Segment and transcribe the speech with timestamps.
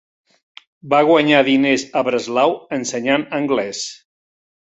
[0.93, 3.83] Va guanyar diners a Breslau ensenyant anglès.